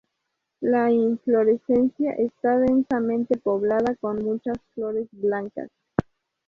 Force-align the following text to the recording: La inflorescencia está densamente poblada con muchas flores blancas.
La 0.61 0.89
inflorescencia 0.89 2.13
está 2.13 2.57
densamente 2.57 3.37
poblada 3.37 3.93
con 4.01 4.17
muchas 4.25 4.57
flores 4.73 5.07
blancas. 5.11 5.69